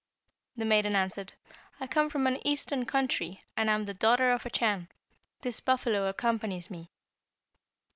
The 0.57 0.65
maiden 0.65 0.95
answered, 0.95 1.33
'I 1.79 1.85
come 1.85 2.09
from 2.09 2.25
an 2.25 2.39
eastern 2.43 2.85
country, 2.87 3.39
and 3.55 3.69
am 3.69 3.85
the 3.85 3.93
daughter 3.93 4.31
of 4.31 4.47
a 4.47 4.49
Chan. 4.49 4.87
This 5.41 5.59
buffalo 5.59 6.07
accompanies 6.07 6.71
me.' 6.71 6.89